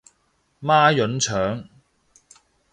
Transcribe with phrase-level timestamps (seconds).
[0.63, 1.69] 孖膶腸